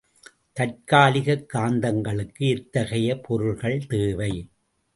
[0.59, 4.49] தற்காலிகக் காந்தங்களுக்கு எத்தகைய பொருள்கள் தேவை?